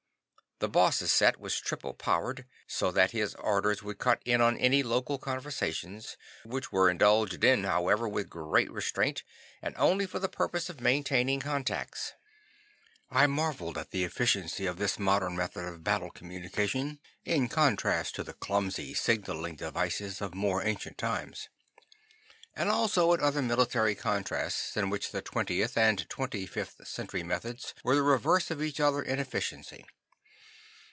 The 0.63 0.69
Boss' 0.69 1.11
set 1.11 1.39
was 1.39 1.59
triple 1.59 1.95
powered, 1.95 2.45
so 2.67 2.91
that 2.91 3.09
his 3.09 3.33
orders 3.33 3.81
would 3.81 3.97
cut 3.97 4.21
in 4.25 4.41
on 4.41 4.59
any 4.59 4.83
local 4.83 5.17
conversations, 5.17 6.17
which 6.45 6.71
were 6.71 6.87
indulged 6.87 7.43
in, 7.43 7.63
however, 7.63 8.07
with 8.07 8.29
great 8.29 8.69
restraint, 8.71 9.23
and 9.63 9.73
only 9.75 10.05
for 10.05 10.19
the 10.19 10.29
purpose 10.29 10.69
of 10.69 10.79
maintaining 10.79 11.39
contacts. 11.39 12.13
I 13.09 13.25
marveled 13.25 13.75
at 13.75 13.89
the 13.89 14.03
efficiency 14.03 14.67
of 14.67 14.77
this 14.77 14.99
modern 14.99 15.35
method 15.35 15.65
of 15.65 15.83
battle 15.83 16.11
communication 16.11 16.99
in 17.25 17.49
contrast 17.49 18.13
to 18.17 18.23
the 18.23 18.33
clumsy 18.33 18.93
signaling 18.93 19.55
devices 19.55 20.21
of 20.21 20.35
more 20.35 20.63
ancient 20.63 20.99
times; 20.99 21.49
and 22.55 22.69
also 22.69 23.13
at 23.13 23.19
other 23.19 23.41
military 23.41 23.95
contrasts 23.95 24.77
in 24.77 24.91
which 24.91 25.11
the 25.11 25.23
20th 25.23 25.75
and 25.75 26.07
25th 26.07 26.85
Century 26.85 27.23
methods 27.23 27.73
were 27.83 27.95
the 27.95 28.03
reverse 28.03 28.51
of 28.51 28.61
each 28.61 28.79
other 28.79 29.01
in 29.01 29.17
efficiency. 29.17 29.87